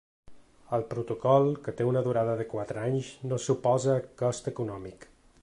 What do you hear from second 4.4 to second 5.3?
econòmic.